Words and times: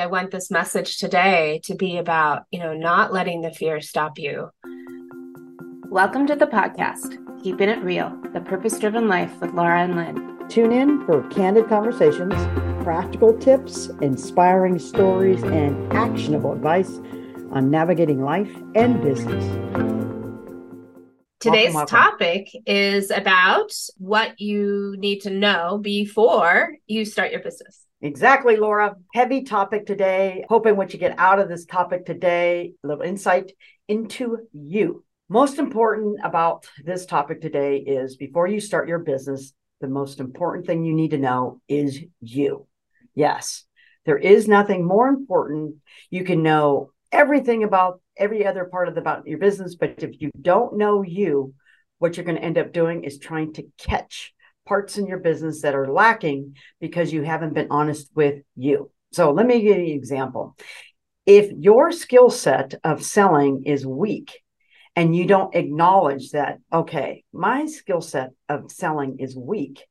I 0.00 0.06
want 0.06 0.30
this 0.30 0.48
message 0.48 0.98
today 0.98 1.60
to 1.64 1.74
be 1.74 1.98
about, 1.98 2.44
you 2.52 2.60
know, 2.60 2.72
not 2.72 3.12
letting 3.12 3.40
the 3.40 3.50
fear 3.50 3.80
stop 3.80 4.16
you. 4.16 4.48
Welcome 5.90 6.24
to 6.28 6.36
the 6.36 6.46
podcast, 6.46 7.18
Keeping 7.42 7.68
It 7.68 7.82
Real, 7.82 8.16
the 8.32 8.40
purpose 8.40 8.78
driven 8.78 9.08
life 9.08 9.40
with 9.40 9.54
Laura 9.54 9.82
and 9.82 9.96
Lynn. 9.96 10.48
Tune 10.48 10.70
in 10.70 11.04
for 11.04 11.28
candid 11.30 11.68
conversations, 11.68 12.32
practical 12.84 13.36
tips, 13.38 13.88
inspiring 14.00 14.78
stories, 14.78 15.42
and 15.42 15.92
actionable 15.92 16.52
advice 16.52 17.00
on 17.50 17.68
navigating 17.68 18.22
life 18.22 18.54
and 18.76 19.02
business. 19.02 19.44
Today's 21.40 21.74
welcome, 21.74 21.74
welcome. 21.74 21.86
topic 21.88 22.50
is 22.66 23.10
about 23.10 23.72
what 23.96 24.40
you 24.40 24.94
need 24.96 25.22
to 25.22 25.30
know 25.30 25.76
before 25.82 26.76
you 26.86 27.04
start 27.04 27.32
your 27.32 27.42
business. 27.42 27.87
Exactly, 28.00 28.56
Laura. 28.56 28.94
Heavy 29.12 29.42
topic 29.42 29.84
today. 29.84 30.44
Hoping 30.48 30.76
what 30.76 30.92
you 30.92 31.00
get 31.00 31.18
out 31.18 31.40
of 31.40 31.48
this 31.48 31.64
topic 31.64 32.06
today, 32.06 32.72
a 32.84 32.86
little 32.86 33.02
insight 33.02 33.50
into 33.88 34.38
you. 34.52 35.04
Most 35.28 35.58
important 35.58 36.20
about 36.22 36.66
this 36.84 37.06
topic 37.06 37.40
today 37.40 37.78
is 37.78 38.16
before 38.16 38.46
you 38.46 38.60
start 38.60 38.88
your 38.88 39.00
business, 39.00 39.52
the 39.80 39.88
most 39.88 40.20
important 40.20 40.64
thing 40.64 40.84
you 40.84 40.94
need 40.94 41.10
to 41.10 41.18
know 41.18 41.60
is 41.68 42.00
you. 42.20 42.68
Yes, 43.16 43.64
there 44.06 44.16
is 44.16 44.46
nothing 44.46 44.86
more 44.86 45.08
important. 45.08 45.74
You 46.08 46.22
can 46.22 46.44
know 46.44 46.92
everything 47.10 47.64
about 47.64 48.00
every 48.16 48.46
other 48.46 48.64
part 48.64 48.86
of 48.86 48.94
the, 48.94 49.00
about 49.00 49.26
your 49.26 49.38
business, 49.38 49.74
but 49.74 50.02
if 50.04 50.20
you 50.20 50.30
don't 50.40 50.78
know 50.78 51.02
you, 51.02 51.54
what 51.98 52.16
you're 52.16 52.24
going 52.24 52.36
to 52.38 52.44
end 52.44 52.58
up 52.58 52.72
doing 52.72 53.02
is 53.02 53.18
trying 53.18 53.54
to 53.54 53.66
catch 53.76 54.32
parts 54.68 54.98
in 54.98 55.06
your 55.06 55.18
business 55.18 55.62
that 55.62 55.74
are 55.74 55.90
lacking 55.90 56.54
because 56.80 57.12
you 57.12 57.22
haven't 57.22 57.54
been 57.54 57.68
honest 57.70 58.10
with 58.14 58.42
you. 58.54 58.90
So 59.12 59.32
let 59.32 59.46
me 59.46 59.62
give 59.62 59.78
you 59.78 59.84
an 59.84 59.90
example. 59.90 60.56
If 61.24 61.50
your 61.52 61.90
skill 61.92 62.30
set 62.30 62.74
of 62.84 63.02
selling 63.02 63.64
is 63.64 63.86
weak 63.86 64.40
and 64.94 65.16
you 65.16 65.26
don't 65.26 65.54
acknowledge 65.54 66.30
that, 66.30 66.58
okay, 66.72 67.24
my 67.32 67.66
skill 67.66 68.02
set 68.02 68.30
of 68.48 68.70
selling 68.70 69.18
is 69.18 69.36
weak, 69.36 69.82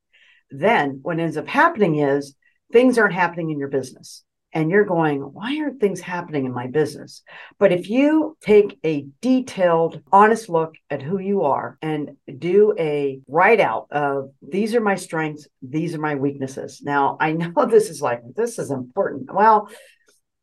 then 0.52 1.00
what 1.02 1.20
ends 1.20 1.38
up 1.38 1.48
happening 1.48 2.00
is 2.00 2.36
things 2.72 2.98
aren't 2.98 3.14
happening 3.14 3.50
in 3.50 3.60
your 3.60 3.70
business 3.70 4.24
and 4.58 4.72
you're 4.72 4.86
going, 4.86 5.20
why 5.20 5.60
aren't 5.60 5.80
things 5.80 6.00
happening 6.02 6.48
in 6.48 6.52
my 6.52 6.66
business? 6.66 7.22
But 7.60 7.72
if 7.72 7.92
you 7.92 8.36
take 8.42 8.80
a 8.84 9.06
detailed, 9.22 10.02
honest 10.12 10.50
look 10.50 10.74
at 10.90 11.04
who 11.04 11.20
you 11.20 11.44
are 11.44 11.78
and 11.80 12.18
do 12.40 12.74
a 12.80 13.20
write 13.28 13.60
out 13.60 13.86
of 13.92 14.32
these 14.42 14.74
are 14.74 14.82
my 14.82 14.96
strengths, 14.96 15.48
these 15.62 15.94
are 15.94 16.00
my 16.00 16.16
weaknesses. 16.16 16.82
Now, 16.84 17.18
I 17.22 17.34
know 17.34 17.68
this 17.68 17.92
is 17.92 18.02
like, 18.02 18.22
this 18.36 18.58
is 18.58 18.72
important. 18.72 19.32
Well, 19.32 19.70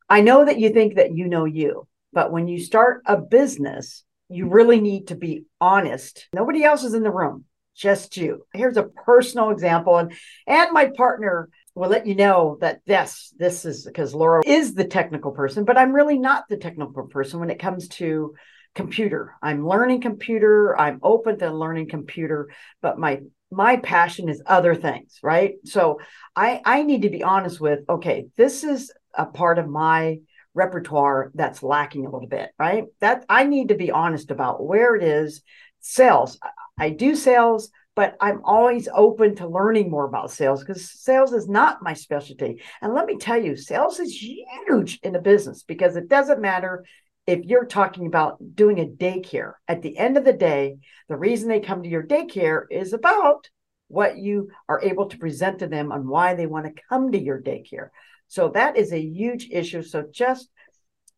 I 0.07 0.21
know 0.21 0.45
that 0.45 0.59
you 0.61 0.69
think 0.69 0.95
that 0.95 1.13
you 1.13 1.27
know 1.27 1.43
you, 1.43 1.85
but 2.13 2.31
when 2.31 2.47
you 2.47 2.63
start 2.63 3.01
a 3.05 3.17
business, 3.17 4.05
you 4.29 4.47
really 4.47 4.79
need 4.79 5.09
to 5.09 5.15
be 5.15 5.43
honest. 5.59 6.29
Nobody 6.33 6.63
else 6.63 6.85
is 6.85 6.93
in 6.93 7.03
the 7.03 7.11
room 7.11 7.43
just 7.75 8.17
you. 8.17 8.45
Here's 8.53 8.77
a 8.77 8.83
personal 8.83 9.51
example, 9.51 9.97
and 9.97 10.13
and 10.47 10.71
my 10.71 10.91
partner 10.95 11.49
will 11.75 11.89
let 11.89 12.07
you 12.07 12.15
know 12.15 12.57
that 12.61 12.81
yes, 12.85 13.33
this 13.37 13.65
is 13.65 13.85
because 13.85 14.15
Laura 14.15 14.41
is 14.45 14.73
the 14.73 14.85
technical 14.85 15.31
person, 15.31 15.65
but 15.65 15.77
I'm 15.77 15.93
really 15.93 16.17
not 16.17 16.45
the 16.47 16.57
technical 16.57 17.07
person 17.07 17.39
when 17.39 17.49
it 17.49 17.59
comes 17.59 17.87
to 17.89 18.33
computer. 18.73 19.35
I'm 19.41 19.67
learning 19.67 20.01
computer. 20.01 20.77
I'm 20.77 20.99
open 21.03 21.39
to 21.39 21.51
learning 21.51 21.89
computer, 21.89 22.49
but 22.81 22.97
my 22.97 23.21
my 23.51 23.77
passion 23.77 24.29
is 24.29 24.41
other 24.45 24.75
things, 24.75 25.19
right? 25.21 25.55
So 25.65 25.99
I 26.35 26.61
I 26.63 26.83
need 26.83 27.03
to 27.03 27.09
be 27.09 27.23
honest 27.23 27.59
with 27.59 27.79
okay, 27.89 28.27
this 28.37 28.63
is 28.63 28.91
a 29.13 29.25
part 29.25 29.59
of 29.59 29.67
my 29.67 30.19
repertoire 30.53 31.31
that's 31.35 31.61
lacking 31.61 32.05
a 32.05 32.09
little 32.09 32.27
bit, 32.27 32.51
right? 32.57 32.85
That 33.01 33.25
I 33.29 33.43
need 33.43 33.69
to 33.69 33.75
be 33.75 33.91
honest 33.91 34.31
about 34.31 34.65
where 34.65 34.95
it 34.95 35.03
is. 35.03 35.41
Sales. 35.87 36.39
I 36.79 36.89
do 36.89 37.15
sales, 37.15 37.69
but 37.95 38.17
I'm 38.19 38.41
always 38.43 38.89
open 38.91 39.35
to 39.35 39.47
learning 39.47 39.91
more 39.91 40.05
about 40.05 40.31
sales 40.31 40.61
because 40.61 40.91
sales 40.91 41.31
is 41.31 41.47
not 41.47 41.83
my 41.83 41.93
specialty. 41.93 42.63
And 42.81 42.95
let 42.95 43.05
me 43.05 43.17
tell 43.17 43.39
you, 43.39 43.55
sales 43.55 43.99
is 43.99 44.19
huge 44.19 44.99
in 45.03 45.15
a 45.15 45.21
business 45.21 45.61
because 45.61 45.95
it 45.95 46.09
doesn't 46.09 46.41
matter 46.41 46.85
if 47.27 47.45
you're 47.45 47.67
talking 47.67 48.07
about 48.07 48.55
doing 48.55 48.79
a 48.79 48.85
daycare. 48.85 49.53
At 49.67 49.83
the 49.83 49.95
end 49.95 50.17
of 50.17 50.25
the 50.25 50.33
day, 50.33 50.77
the 51.07 51.17
reason 51.17 51.49
they 51.49 51.59
come 51.59 51.83
to 51.83 51.89
your 51.89 52.03
daycare 52.03 52.63
is 52.71 52.91
about 52.91 53.47
what 53.87 54.17
you 54.17 54.49
are 54.67 54.81
able 54.81 55.05
to 55.09 55.19
present 55.19 55.59
to 55.59 55.67
them 55.67 55.91
and 55.91 56.07
why 56.07 56.33
they 56.33 56.47
want 56.47 56.65
to 56.65 56.81
come 56.89 57.11
to 57.11 57.21
your 57.21 57.39
daycare. 57.39 57.89
So 58.27 58.49
that 58.49 58.75
is 58.75 58.91
a 58.91 58.99
huge 58.99 59.49
issue. 59.51 59.83
So 59.83 60.03
just 60.11 60.49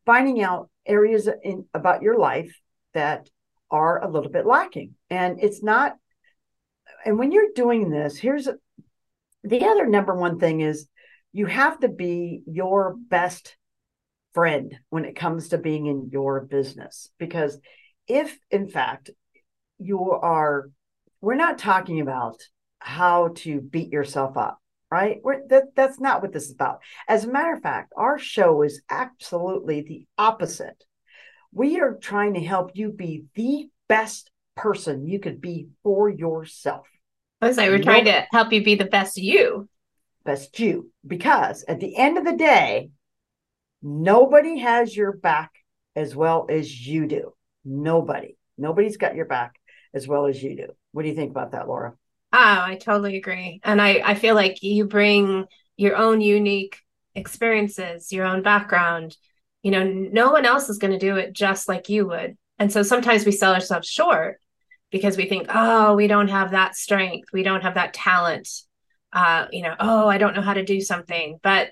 finding 0.05 0.43
out 0.43 0.69
areas 0.85 1.29
in 1.41 1.67
about 1.73 2.01
your 2.01 2.19
life 2.19 2.53
that 2.93 3.29
are 3.71 4.03
a 4.03 4.09
little 4.09 4.31
bit 4.31 4.45
lacking. 4.45 4.95
And 5.09 5.39
it's 5.41 5.63
not, 5.63 5.95
and 7.05 7.17
when 7.17 7.31
you're 7.31 7.53
doing 7.55 7.89
this, 7.89 8.17
here's 8.17 8.47
the 9.43 9.65
other 9.65 9.87
number 9.87 10.15
one 10.15 10.39
thing 10.39 10.61
is 10.61 10.87
you 11.33 11.45
have 11.45 11.79
to 11.79 11.87
be 11.87 12.41
your 12.45 12.95
best 12.97 13.55
friend 14.33 14.77
when 14.89 15.05
it 15.05 15.15
comes 15.15 15.49
to 15.49 15.57
being 15.57 15.85
in 15.85 16.09
your 16.11 16.41
business. 16.41 17.09
Because 17.17 17.59
if, 18.07 18.37
in 18.51 18.67
fact, 18.67 19.09
you 19.79 20.11
are, 20.11 20.69
we're 21.21 21.35
not 21.35 21.57
talking 21.57 22.01
about 22.01 22.41
how 22.79 23.29
to 23.35 23.59
beat 23.59 23.91
yourself 23.91 24.37
up, 24.37 24.59
right? 24.89 25.19
We're, 25.23 25.47
that, 25.47 25.75
that's 25.75 25.99
not 25.99 26.21
what 26.21 26.33
this 26.33 26.45
is 26.45 26.53
about. 26.53 26.79
As 27.07 27.23
a 27.23 27.31
matter 27.31 27.53
of 27.53 27.61
fact, 27.61 27.93
our 27.95 28.17
show 28.17 28.61
is 28.61 28.81
absolutely 28.89 29.81
the 29.81 30.05
opposite 30.17 30.83
we 31.51 31.79
are 31.79 31.95
trying 31.95 32.33
to 32.35 32.43
help 32.43 32.71
you 32.73 32.91
be 32.91 33.25
the 33.35 33.69
best 33.87 34.29
person 34.55 35.07
you 35.07 35.19
could 35.19 35.41
be 35.41 35.67
for 35.83 36.09
yourself. 36.09 36.87
I 37.41 37.47
was 37.47 37.57
like, 37.57 37.69
we're 37.69 37.83
trying 37.83 38.05
to 38.05 38.25
help 38.31 38.51
you 38.51 38.63
be 38.63 38.75
the 38.75 38.85
best 38.85 39.17
you. 39.17 39.69
Best 40.25 40.59
you. 40.59 40.91
Because 41.05 41.63
at 41.67 41.79
the 41.79 41.95
end 41.95 42.17
of 42.17 42.25
the 42.25 42.35
day, 42.35 42.89
nobody 43.81 44.57
has 44.57 44.95
your 44.95 45.11
back 45.11 45.51
as 45.95 46.15
well 46.15 46.47
as 46.49 46.87
you 46.87 47.07
do. 47.07 47.33
Nobody. 47.63 48.37
Nobody's 48.57 48.97
got 48.97 49.15
your 49.15 49.25
back 49.25 49.55
as 49.93 50.07
well 50.07 50.25
as 50.25 50.41
you 50.41 50.55
do. 50.55 50.67
What 50.91 51.03
do 51.03 51.09
you 51.09 51.15
think 51.15 51.31
about 51.31 51.51
that, 51.51 51.67
Laura? 51.67 51.93
Oh, 52.33 52.37
I 52.39 52.77
totally 52.81 53.17
agree. 53.17 53.61
And 53.63 53.81
I, 53.81 54.01
I 54.03 54.15
feel 54.15 54.35
like 54.35 54.61
you 54.63 54.85
bring 54.85 55.45
your 55.77 55.95
own 55.95 56.21
unique 56.21 56.79
experiences, 57.15 58.11
your 58.11 58.25
own 58.25 58.41
background, 58.41 59.15
you 59.67 59.71
know 59.71 59.83
no 59.83 60.31
one 60.31 60.45
else 60.45 60.69
is 60.69 60.77
going 60.77 60.93
to 60.93 60.97
do 60.97 61.17
it 61.17 61.33
just 61.33 61.67
like 61.67 61.89
you 61.89 62.07
would. 62.07 62.37
And 62.57 62.71
so 62.71 62.83
sometimes 62.83 63.25
we 63.25 63.33
sell 63.33 63.53
ourselves 63.53 63.89
short 63.89 64.39
because 64.91 65.17
we 65.17 65.25
think 65.25 65.47
oh 65.53 65.93
we 65.93 66.07
don't 66.07 66.29
have 66.29 66.51
that 66.51 66.77
strength. 66.77 67.27
We 67.33 67.43
don't 67.43 67.63
have 67.63 67.73
that 67.73 67.93
talent. 67.93 68.47
Uh 69.11 69.47
you 69.51 69.63
know 69.63 69.75
oh 69.77 70.07
i 70.07 70.17
don't 70.17 70.35
know 70.35 70.41
how 70.41 70.53
to 70.53 70.63
do 70.63 70.79
something. 70.79 71.39
But 71.43 71.71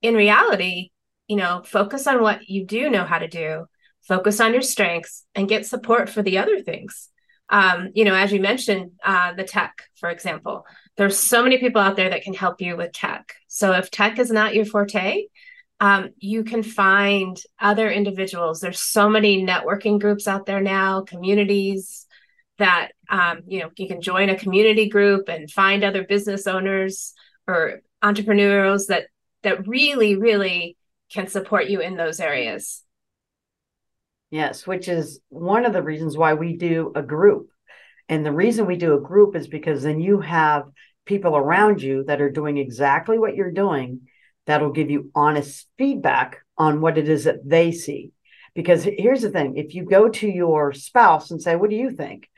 in 0.00 0.14
reality 0.14 0.92
you 1.28 1.36
know 1.36 1.60
focus 1.62 2.06
on 2.06 2.22
what 2.22 2.48
you 2.48 2.64
do 2.64 2.88
know 2.88 3.04
how 3.04 3.18
to 3.18 3.28
do. 3.28 3.66
Focus 4.08 4.40
on 4.40 4.54
your 4.54 4.62
strengths 4.62 5.26
and 5.34 5.46
get 5.46 5.66
support 5.66 6.08
for 6.08 6.22
the 6.22 6.38
other 6.38 6.62
things. 6.62 7.10
Um, 7.50 7.90
you 7.94 8.06
know 8.06 8.14
as 8.14 8.32
you 8.32 8.40
mentioned 8.40 8.92
uh, 9.04 9.34
the 9.34 9.44
tech 9.44 9.82
for 9.96 10.08
example 10.08 10.64
there's 10.96 11.18
so 11.18 11.42
many 11.42 11.58
people 11.58 11.82
out 11.82 11.96
there 11.96 12.08
that 12.08 12.22
can 12.22 12.32
help 12.32 12.62
you 12.62 12.78
with 12.78 12.92
tech. 12.92 13.34
So 13.48 13.72
if 13.72 13.90
tech 13.90 14.18
is 14.18 14.30
not 14.30 14.54
your 14.54 14.64
forte 14.64 15.26
um, 15.80 16.10
you 16.18 16.44
can 16.44 16.62
find 16.62 17.38
other 17.60 17.90
individuals. 17.90 18.60
There's 18.60 18.80
so 18.80 19.08
many 19.08 19.44
networking 19.44 20.00
groups 20.00 20.26
out 20.26 20.46
there 20.46 20.60
now, 20.60 21.02
communities 21.02 22.06
that 22.58 22.92
um, 23.10 23.40
you 23.46 23.60
know 23.60 23.70
you 23.76 23.86
can 23.86 24.00
join 24.00 24.30
a 24.30 24.38
community 24.38 24.88
group 24.88 25.28
and 25.28 25.50
find 25.50 25.84
other 25.84 26.04
business 26.04 26.46
owners 26.46 27.12
or 27.46 27.80
entrepreneurs 28.02 28.86
that 28.86 29.08
that 29.42 29.68
really 29.68 30.16
really 30.16 30.76
can 31.12 31.28
support 31.28 31.68
you 31.68 31.80
in 31.80 31.96
those 31.96 32.20
areas. 32.20 32.82
Yes, 34.30 34.66
which 34.66 34.88
is 34.88 35.20
one 35.28 35.66
of 35.66 35.72
the 35.72 35.82
reasons 35.82 36.16
why 36.16 36.34
we 36.34 36.56
do 36.56 36.92
a 36.94 37.02
group. 37.02 37.50
And 38.08 38.24
the 38.24 38.32
reason 38.32 38.66
we 38.66 38.76
do 38.76 38.94
a 38.94 39.00
group 39.00 39.36
is 39.36 39.46
because 39.46 39.82
then 39.82 40.00
you 40.00 40.20
have 40.20 40.64
people 41.04 41.36
around 41.36 41.80
you 41.80 42.04
that 42.04 42.20
are 42.20 42.30
doing 42.30 42.56
exactly 42.56 43.18
what 43.18 43.36
you're 43.36 43.52
doing 43.52 44.00
that'll 44.46 44.72
give 44.72 44.90
you 44.90 45.10
honest 45.14 45.66
feedback 45.78 46.38
on 46.56 46.80
what 46.80 46.98
it 46.98 47.08
is 47.08 47.24
that 47.24 47.48
they 47.48 47.72
see. 47.72 48.12
Because 48.54 48.84
here's 48.84 49.22
the 49.22 49.30
thing 49.30 49.56
if 49.56 49.74
you 49.74 49.84
go 49.84 50.08
to 50.08 50.28
your 50.28 50.72
spouse 50.72 51.30
and 51.30 51.42
say, 51.42 51.56
What 51.56 51.70
do 51.70 51.76
you 51.76 51.90
think? 51.90 52.28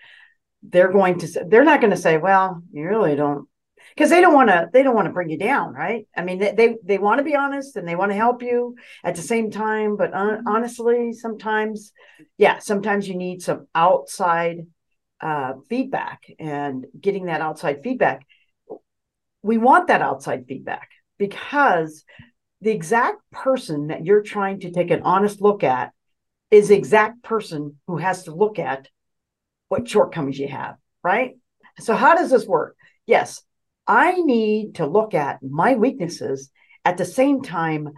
They're 0.62 0.92
going 0.92 1.20
to 1.20 1.28
say, 1.28 1.42
they're 1.46 1.64
not 1.64 1.80
going 1.80 1.92
to 1.92 1.96
say, 1.96 2.18
Well, 2.18 2.62
you 2.72 2.84
really 2.84 3.14
don't 3.14 3.48
because 3.94 4.10
they 4.10 4.20
don't 4.20 4.34
want 4.34 4.48
to 4.48 4.68
they 4.72 4.82
don't 4.82 4.94
want 4.94 5.06
to 5.06 5.12
bring 5.12 5.30
you 5.30 5.38
down 5.38 5.72
right 5.72 6.06
i 6.16 6.22
mean 6.22 6.38
they 6.38 6.52
they, 6.52 6.76
they 6.84 6.98
want 6.98 7.18
to 7.18 7.24
be 7.24 7.34
honest 7.34 7.76
and 7.76 7.86
they 7.86 7.96
want 7.96 8.10
to 8.10 8.16
help 8.16 8.42
you 8.42 8.76
at 9.04 9.16
the 9.16 9.22
same 9.22 9.50
time 9.50 9.96
but 9.96 10.12
un- 10.14 10.44
honestly 10.46 11.12
sometimes 11.12 11.92
yeah 12.36 12.58
sometimes 12.58 13.08
you 13.08 13.14
need 13.14 13.42
some 13.42 13.66
outside 13.74 14.66
uh, 15.20 15.54
feedback 15.68 16.22
and 16.38 16.86
getting 17.00 17.26
that 17.26 17.40
outside 17.40 17.80
feedback 17.82 18.24
we 19.42 19.58
want 19.58 19.88
that 19.88 20.02
outside 20.02 20.44
feedback 20.46 20.90
because 21.18 22.04
the 22.60 22.70
exact 22.70 23.18
person 23.30 23.88
that 23.88 24.04
you're 24.04 24.22
trying 24.22 24.60
to 24.60 24.70
take 24.70 24.90
an 24.90 25.02
honest 25.02 25.40
look 25.40 25.62
at 25.62 25.92
is 26.50 26.68
the 26.68 26.76
exact 26.76 27.22
person 27.22 27.76
who 27.86 27.98
has 27.98 28.24
to 28.24 28.34
look 28.34 28.58
at 28.58 28.88
what 29.68 29.88
shortcomings 29.88 30.38
you 30.38 30.48
have, 30.48 30.76
right? 31.02 31.36
So, 31.78 31.94
how 31.94 32.14
does 32.16 32.30
this 32.30 32.46
work? 32.46 32.76
Yes, 33.06 33.42
I 33.86 34.12
need 34.12 34.76
to 34.76 34.86
look 34.86 35.14
at 35.14 35.42
my 35.42 35.74
weaknesses. 35.74 36.50
At 36.84 36.96
the 36.96 37.04
same 37.04 37.42
time, 37.42 37.90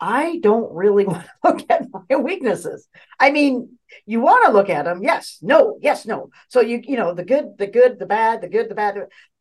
I 0.00 0.38
don't 0.42 0.74
really 0.74 1.04
want 1.06 1.24
to 1.24 1.32
look 1.44 1.66
at 1.70 1.86
my 1.92 2.16
weaknesses. 2.16 2.88
I 3.20 3.30
mean, 3.30 3.78
you 4.04 4.20
want 4.20 4.46
to 4.46 4.52
look 4.52 4.68
at 4.68 4.84
them. 4.84 5.02
Yes, 5.02 5.38
no, 5.42 5.78
yes, 5.80 6.06
no. 6.06 6.30
So 6.48 6.60
you, 6.60 6.82
you 6.82 6.96
know, 6.96 7.14
the 7.14 7.24
good, 7.24 7.56
the 7.58 7.66
good, 7.66 7.98
the 7.98 8.06
bad, 8.06 8.40
the 8.40 8.48
good, 8.48 8.68
the 8.68 8.74
bad. 8.74 8.98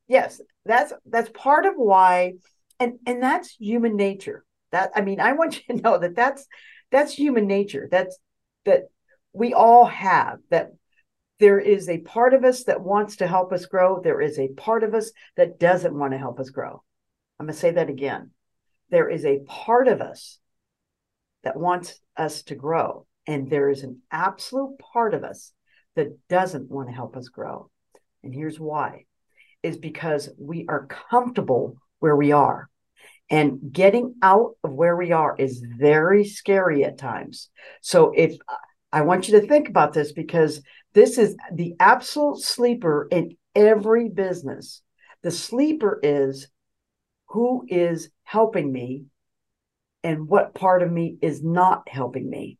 Yes, 0.07 0.39
that's 0.65 0.93
that's 1.05 1.29
part 1.33 1.65
of 1.65 1.73
why, 1.75 2.33
and 2.81 2.99
and 3.05 3.21
that's 3.21 3.55
human 3.55 3.95
nature. 3.95 4.43
That 4.71 4.91
I 4.95 5.01
mean, 5.01 5.19
I 5.19 5.33
want 5.33 5.57
you 5.57 5.75
to 5.75 5.81
know 5.81 5.97
that 5.97 6.15
that's 6.15 6.45
that's 6.91 7.13
human 7.13 7.47
nature. 7.47 7.87
That's 7.89 8.17
that 8.65 8.83
we 9.33 9.53
all 9.53 9.85
have 9.85 10.39
that 10.49 10.71
there 11.39 11.59
is 11.59 11.89
a 11.89 11.99
part 11.99 12.33
of 12.33 12.43
us 12.43 12.65
that 12.65 12.81
wants 12.81 13.17
to 13.17 13.27
help 13.27 13.53
us 13.53 13.65
grow. 13.65 14.01
There 14.01 14.21
is 14.21 14.37
a 14.37 14.49
part 14.49 14.83
of 14.83 14.93
us 14.93 15.11
that 15.37 15.59
doesn't 15.59 15.97
want 15.97 16.13
to 16.13 16.19
help 16.19 16.39
us 16.39 16.49
grow. 16.49 16.83
I'm 17.39 17.47
going 17.47 17.53
to 17.53 17.59
say 17.59 17.71
that 17.71 17.89
again. 17.89 18.31
There 18.89 19.09
is 19.09 19.25
a 19.25 19.39
part 19.39 19.87
of 19.87 20.01
us 20.01 20.37
that 21.43 21.57
wants 21.57 21.99
us 22.15 22.43
to 22.43 22.55
grow, 22.55 23.07
and 23.25 23.49
there 23.49 23.69
is 23.69 23.83
an 23.83 24.01
absolute 24.11 24.77
part 24.77 25.13
of 25.13 25.23
us 25.23 25.53
that 25.95 26.27
doesn't 26.27 26.69
want 26.69 26.89
to 26.89 26.95
help 26.95 27.15
us 27.17 27.29
grow. 27.29 27.69
And 28.23 28.33
here's 28.33 28.59
why 28.59 29.05
is 29.63 29.77
because 29.77 30.29
we 30.37 30.65
are 30.67 30.87
comfortable 31.09 31.77
where 31.99 32.15
we 32.15 32.31
are. 32.31 32.69
And 33.31 33.71
getting 33.71 34.15
out 34.21 34.57
of 34.63 34.73
where 34.73 34.95
we 34.95 35.13
are 35.13 35.35
is 35.37 35.63
very 35.65 36.25
scary 36.25 36.83
at 36.83 36.97
times. 36.97 37.49
So 37.81 38.11
if 38.15 38.35
I 38.91 39.01
want 39.01 39.27
you 39.27 39.39
to 39.39 39.47
think 39.47 39.69
about 39.69 39.93
this 39.93 40.11
because 40.11 40.61
this 40.93 41.17
is 41.17 41.35
the 41.53 41.75
absolute 41.79 42.39
sleeper 42.39 43.07
in 43.09 43.37
every 43.55 44.09
business. 44.09 44.81
The 45.23 45.31
sleeper 45.31 45.99
is 46.03 46.49
who 47.27 47.63
is 47.69 48.09
helping 48.23 48.71
me 48.71 49.05
and 50.03 50.27
what 50.27 50.53
part 50.53 50.83
of 50.83 50.91
me 50.91 51.17
is 51.21 51.41
not 51.41 51.87
helping 51.87 52.29
me. 52.29 52.57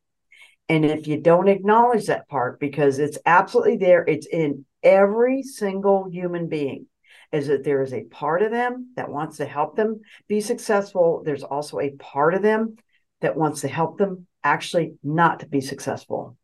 And 0.69 0.85
if 0.85 1.05
you 1.05 1.19
don't 1.19 1.49
acknowledge 1.49 2.05
that 2.05 2.29
part, 2.29 2.59
because 2.61 2.97
it's 2.97 3.17
absolutely 3.25 3.75
there, 3.75 4.05
it's 4.07 4.27
in 4.27 4.65
every 4.81 5.43
single 5.43 6.07
human 6.09 6.47
being 6.47 6.85
is 7.31 7.47
that 7.47 7.63
there 7.63 7.81
is 7.81 7.93
a 7.93 8.03
part 8.03 8.41
of 8.41 8.51
them 8.51 8.91
that 8.95 9.09
wants 9.09 9.37
to 9.37 9.45
help 9.45 9.75
them 9.75 10.01
be 10.27 10.41
successful. 10.41 11.21
There's 11.25 11.43
also 11.43 11.79
a 11.79 11.91
part 11.91 12.33
of 12.33 12.41
them 12.41 12.75
that 13.21 13.37
wants 13.37 13.61
to 13.61 13.67
help 13.67 13.97
them 13.97 14.27
actually 14.43 14.95
not 15.03 15.39
to 15.39 15.47
be 15.47 15.61
successful. 15.61 16.37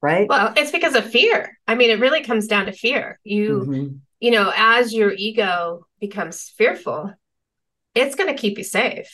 Right. 0.00 0.28
Well, 0.28 0.52
it's 0.56 0.70
because 0.70 0.94
of 0.94 1.10
fear. 1.10 1.58
I 1.66 1.74
mean, 1.74 1.90
it 1.90 1.98
really 1.98 2.22
comes 2.22 2.46
down 2.46 2.66
to 2.66 2.72
fear. 2.72 3.18
You, 3.24 3.60
mm-hmm. 3.66 3.96
you 4.20 4.30
know, 4.30 4.52
as 4.54 4.94
your 4.94 5.12
ego 5.12 5.86
becomes 5.98 6.52
fearful, 6.56 7.12
it's 7.96 8.14
going 8.14 8.32
to 8.32 8.40
keep 8.40 8.58
you 8.58 8.64
safe 8.64 9.10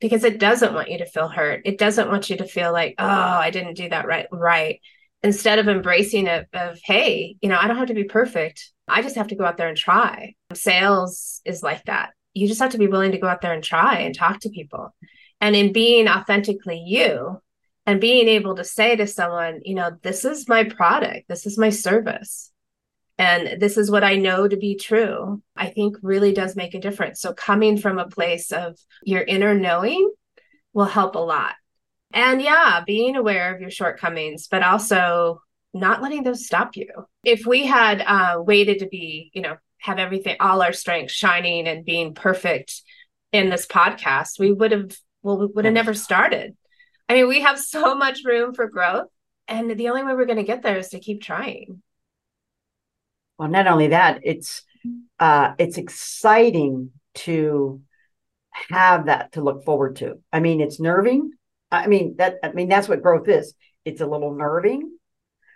because 0.00 0.24
it 0.24 0.38
doesn't 0.38 0.72
want 0.72 0.90
you 0.90 0.98
to 0.98 1.06
feel 1.06 1.28
hurt. 1.28 1.62
It 1.66 1.76
doesn't 1.76 2.08
want 2.08 2.30
you 2.30 2.38
to 2.38 2.46
feel 2.46 2.72
like, 2.72 2.94
oh, 2.98 3.06
I 3.06 3.50
didn't 3.50 3.74
do 3.74 3.90
that 3.90 4.06
right. 4.06 4.26
Right. 4.32 4.80
Instead 5.22 5.58
of 5.58 5.68
embracing 5.68 6.26
it 6.26 6.46
of, 6.52 6.78
hey, 6.84 7.36
you 7.40 7.48
know, 7.48 7.58
I 7.60 7.66
don't 7.66 7.76
have 7.76 7.88
to 7.88 7.94
be 7.94 8.04
perfect. 8.04 8.70
I 8.86 9.02
just 9.02 9.16
have 9.16 9.28
to 9.28 9.34
go 9.34 9.44
out 9.44 9.56
there 9.56 9.68
and 9.68 9.76
try. 9.76 10.34
Sales 10.54 11.40
is 11.44 11.62
like 11.62 11.84
that. 11.86 12.10
You 12.34 12.46
just 12.46 12.60
have 12.60 12.72
to 12.72 12.78
be 12.78 12.86
willing 12.86 13.12
to 13.12 13.18
go 13.18 13.26
out 13.26 13.40
there 13.40 13.52
and 13.52 13.64
try 13.64 14.00
and 14.00 14.14
talk 14.14 14.40
to 14.40 14.50
people. 14.50 14.94
And 15.40 15.56
in 15.56 15.72
being 15.72 16.08
authentically 16.08 16.82
you 16.86 17.40
and 17.84 18.00
being 18.00 18.28
able 18.28 18.54
to 18.56 18.64
say 18.64 18.96
to 18.96 19.06
someone, 19.06 19.60
you 19.64 19.74
know, 19.74 19.90
this 20.02 20.24
is 20.24 20.48
my 20.48 20.64
product, 20.64 21.28
this 21.28 21.46
is 21.46 21.58
my 21.58 21.70
service, 21.70 22.52
and 23.18 23.60
this 23.60 23.76
is 23.76 23.90
what 23.90 24.04
I 24.04 24.16
know 24.16 24.46
to 24.46 24.56
be 24.56 24.76
true, 24.76 25.42
I 25.56 25.66
think 25.68 25.96
really 26.02 26.32
does 26.32 26.54
make 26.54 26.74
a 26.74 26.80
difference. 26.80 27.20
So 27.20 27.32
coming 27.32 27.76
from 27.76 27.98
a 27.98 28.08
place 28.08 28.52
of 28.52 28.78
your 29.02 29.22
inner 29.22 29.54
knowing 29.54 30.12
will 30.72 30.84
help 30.84 31.16
a 31.16 31.20
lot. 31.20 31.54
And 32.12 32.40
yeah, 32.40 32.82
being 32.86 33.16
aware 33.16 33.54
of 33.54 33.60
your 33.60 33.70
shortcomings, 33.70 34.48
but 34.48 34.62
also 34.62 35.42
not 35.74 36.02
letting 36.02 36.22
those 36.22 36.46
stop 36.46 36.76
you. 36.76 36.88
If 37.24 37.46
we 37.46 37.66
had 37.66 38.00
uh, 38.00 38.42
waited 38.42 38.78
to 38.80 38.86
be, 38.88 39.30
you 39.34 39.42
know, 39.42 39.56
have 39.78 39.98
everything, 39.98 40.36
all 40.40 40.62
our 40.62 40.72
strengths 40.72 41.12
shining 41.12 41.68
and 41.68 41.84
being 41.84 42.14
perfect 42.14 42.82
in 43.32 43.50
this 43.50 43.66
podcast, 43.66 44.38
we 44.38 44.52
would 44.52 44.72
have, 44.72 44.96
well, 45.22 45.38
we 45.38 45.46
would 45.46 45.64
have 45.66 45.74
never 45.74 45.94
started. 45.94 46.56
I 47.08 47.14
mean, 47.14 47.28
we 47.28 47.42
have 47.42 47.58
so 47.58 47.94
much 47.94 48.24
room 48.24 48.54
for 48.54 48.68
growth. 48.68 49.08
And 49.46 49.70
the 49.70 49.88
only 49.88 50.02
way 50.02 50.14
we're 50.14 50.26
going 50.26 50.38
to 50.38 50.42
get 50.42 50.62
there 50.62 50.76
is 50.76 50.88
to 50.90 51.00
keep 51.00 51.22
trying. 51.22 51.82
Well, 53.38 53.48
not 53.48 53.66
only 53.66 53.88
that, 53.88 54.20
it's 54.24 54.62
uh, 55.18 55.52
it's 55.58 55.78
exciting 55.78 56.90
to 57.14 57.80
have 58.50 59.06
that 59.06 59.32
to 59.32 59.42
look 59.42 59.64
forward 59.64 59.96
to. 59.96 60.20
I 60.32 60.40
mean, 60.40 60.60
it's 60.60 60.80
nerving. 60.80 61.32
I 61.70 61.86
mean 61.86 62.16
that. 62.18 62.36
I 62.42 62.52
mean 62.52 62.68
that's 62.68 62.88
what 62.88 63.02
growth 63.02 63.28
is. 63.28 63.54
It's 63.84 64.00
a 64.00 64.06
little 64.06 64.34
nerving, 64.34 64.90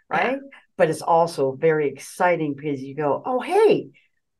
right? 0.09 0.33
Yeah. 0.33 0.59
But 0.77 0.91
it's 0.91 1.03
also 1.03 1.53
very 1.53 1.89
exciting 1.89 2.55
because 2.55 2.83
you 2.83 2.95
go, 2.95 3.23
oh, 3.25 3.41
hey, 3.41 3.91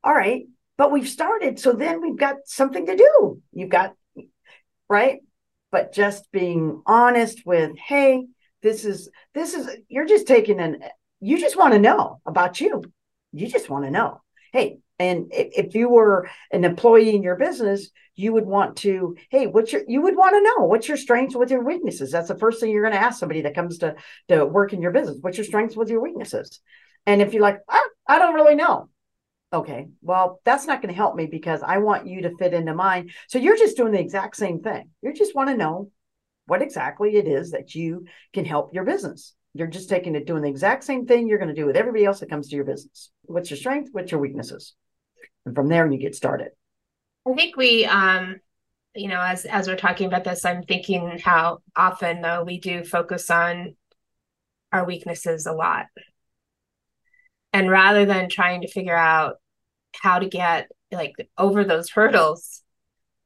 all 0.03 0.13
right, 0.13 0.43
but 0.77 0.91
we've 0.91 1.07
started. 1.07 1.59
So 1.59 1.73
then 1.73 2.01
we've 2.01 2.17
got 2.17 2.37
something 2.45 2.85
to 2.87 2.97
do. 2.97 3.41
You've 3.53 3.69
got, 3.69 3.93
right? 4.89 5.19
But 5.71 5.93
just 5.93 6.31
being 6.31 6.81
honest 6.85 7.45
with, 7.45 7.77
hey, 7.77 8.25
this 8.61 8.83
is, 8.83 9.09
this 9.33 9.53
is, 9.53 9.69
you're 9.87 10.07
just 10.07 10.27
taking 10.27 10.59
an, 10.59 10.79
you 11.19 11.39
just 11.39 11.55
want 11.55 11.73
to 11.73 11.79
know 11.79 12.19
about 12.25 12.59
you. 12.59 12.83
You 13.31 13.47
just 13.47 13.69
want 13.69 13.85
to 13.85 13.91
know, 13.91 14.21
hey, 14.51 14.79
and 14.99 15.27
if 15.31 15.75
you 15.75 15.89
were 15.89 16.29
an 16.51 16.63
employee 16.63 17.15
in 17.15 17.23
your 17.23 17.35
business, 17.35 17.89
you 18.15 18.31
would 18.33 18.45
want 18.45 18.77
to, 18.77 19.15
hey, 19.29 19.47
what's 19.47 19.73
your, 19.73 19.81
you 19.87 20.01
would 20.01 20.15
want 20.15 20.35
to 20.35 20.41
know 20.41 20.65
what's 20.65 20.87
your 20.87 20.97
strengths, 20.97 21.35
with 21.35 21.49
your 21.49 21.63
weaknesses. 21.63 22.11
That's 22.11 22.27
the 22.27 22.37
first 22.37 22.59
thing 22.59 22.69
you're 22.69 22.83
going 22.83 22.93
to 22.93 23.01
ask 23.01 23.19
somebody 23.19 23.41
that 23.41 23.55
comes 23.55 23.79
to, 23.79 23.95
to 24.27 24.45
work 24.45 24.71
in 24.71 24.81
your 24.81 24.91
business. 24.91 25.17
What's 25.21 25.37
your 25.37 25.45
strengths, 25.45 25.75
with 25.75 25.89
your 25.89 26.01
weaknesses? 26.01 26.59
And 27.05 27.21
if 27.21 27.33
you're 27.33 27.41
like, 27.41 27.59
ah, 27.67 27.83
I 28.07 28.19
don't 28.19 28.35
really 28.35 28.55
know. 28.55 28.89
Okay, 29.51 29.87
well, 30.01 30.41
that's 30.45 30.65
not 30.65 30.81
going 30.81 30.93
to 30.93 30.97
help 30.97 31.15
me 31.15 31.27
because 31.27 31.61
I 31.61 31.77
want 31.77 32.07
you 32.07 32.23
to 32.23 32.35
fit 32.37 32.53
into 32.53 32.73
mine. 32.73 33.11
So 33.27 33.37
you're 33.37 33.57
just 33.57 33.77
doing 33.77 33.91
the 33.91 33.99
exact 33.99 34.35
same 34.35 34.61
thing. 34.61 34.89
You 35.01 35.13
just 35.13 35.35
want 35.35 35.49
to 35.49 35.57
know 35.57 35.91
what 36.45 36.61
exactly 36.61 37.15
it 37.15 37.27
is 37.27 37.51
that 37.51 37.75
you 37.75 38.05
can 38.33 38.45
help 38.45 38.73
your 38.73 38.83
business. 38.83 39.33
You're 39.53 39.67
just 39.67 39.89
taking 39.89 40.15
it, 40.15 40.25
doing 40.25 40.41
the 40.41 40.49
exact 40.49 40.83
same 40.83 41.05
thing 41.05 41.27
you're 41.27 41.37
going 41.37 41.53
to 41.53 41.55
do 41.55 41.67
with 41.67 41.75
everybody 41.75 42.05
else 42.05 42.19
that 42.19 42.29
comes 42.29 42.49
to 42.49 42.55
your 42.55 42.65
business. 42.65 43.11
What's 43.23 43.51
your 43.51 43.57
strength? 43.57 43.89
What's 43.91 44.11
your 44.11 44.21
weaknesses? 44.21 44.73
And 45.45 45.55
from 45.55 45.69
there 45.69 45.91
you 45.91 45.97
get 45.97 46.15
started. 46.15 46.49
I 47.27 47.33
think 47.33 47.55
we 47.55 47.85
um 47.85 48.39
you 48.95 49.07
know 49.07 49.21
as 49.21 49.45
as 49.45 49.67
we're 49.67 49.75
talking 49.75 50.07
about 50.07 50.23
this 50.23 50.45
i'm 50.45 50.61
thinking 50.63 51.17
how 51.23 51.59
often 51.75 52.21
though 52.21 52.43
we 52.43 52.59
do 52.59 52.83
focus 52.83 53.29
on 53.31 53.75
our 54.71 54.85
weaknesses 54.85 55.45
a 55.45 55.53
lot. 55.53 55.85
And 57.51 57.69
rather 57.69 58.05
than 58.05 58.27
trying 58.27 58.61
to 58.61 58.67
figure 58.67 58.97
out 58.97 59.35
how 59.93 60.17
to 60.17 60.27
get 60.27 60.69
like 60.91 61.13
over 61.37 61.63
those 61.63 61.91
hurdles 61.91 62.61